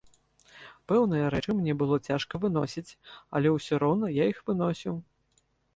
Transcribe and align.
Пэўныя 0.91 1.25
рэчы 1.33 1.51
мне 1.59 1.73
было 1.83 2.01
цяжка 2.09 2.41
выносіць, 2.47 2.87
але 3.35 3.47
ўсе 3.59 3.73
роўна 3.87 4.13
я 4.23 4.31
іх 4.35 4.43
выносіў. 4.51 5.03